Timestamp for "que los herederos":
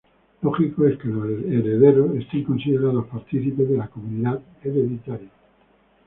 0.97-2.09